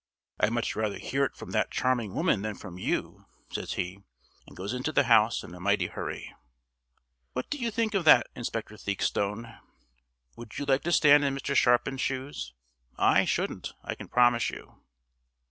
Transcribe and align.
I'd 0.39 0.49
much 0.51 0.75
rather 0.75 0.97
hear 0.97 1.25
it 1.25 1.35
from 1.35 1.51
that 1.51 1.69
charming 1.69 2.15
woman 2.15 2.41
than 2.41 2.55
from 2.55 2.79
you," 2.79 3.27
says 3.53 3.73
he, 3.73 3.99
and 4.47 4.57
goes 4.57 4.73
into 4.73 4.91
the 4.91 5.03
house 5.03 5.43
in 5.43 5.53
a 5.53 5.59
mighty 5.59 5.85
hurry. 5.85 6.33
What 7.33 7.51
do 7.51 7.59
you 7.59 7.69
think 7.69 7.93
of 7.93 8.03
that, 8.05 8.25
Inspector 8.35 8.75
Theakstone? 8.77 9.59
Would 10.35 10.57
you 10.57 10.65
like 10.65 10.81
to 10.85 10.91
stand 10.91 11.23
in 11.23 11.35
Mr. 11.35 11.53
Sharpin's 11.55 12.01
shoes? 12.01 12.55
I 12.97 13.25
shouldn't, 13.25 13.73
I 13.83 13.93
can 13.93 14.07
promise 14.07 14.49
you. 14.49 14.81